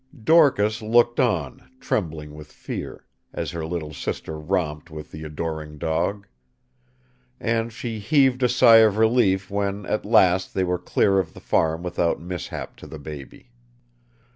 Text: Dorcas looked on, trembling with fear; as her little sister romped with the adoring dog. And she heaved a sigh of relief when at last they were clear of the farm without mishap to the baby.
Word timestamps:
Dorcas 0.23 0.81
looked 0.81 1.19
on, 1.19 1.69
trembling 1.79 2.33
with 2.33 2.51
fear; 2.51 3.05
as 3.33 3.51
her 3.51 3.63
little 3.63 3.93
sister 3.93 4.35
romped 4.39 4.89
with 4.89 5.11
the 5.11 5.23
adoring 5.23 5.77
dog. 5.77 6.25
And 7.39 7.71
she 7.71 7.99
heaved 7.99 8.41
a 8.41 8.49
sigh 8.49 8.77
of 8.77 8.97
relief 8.97 9.51
when 9.51 9.85
at 9.85 10.03
last 10.03 10.55
they 10.55 10.63
were 10.63 10.79
clear 10.79 11.19
of 11.19 11.35
the 11.35 11.39
farm 11.39 11.83
without 11.83 12.19
mishap 12.19 12.77
to 12.77 12.87
the 12.87 12.97
baby. 12.97 13.51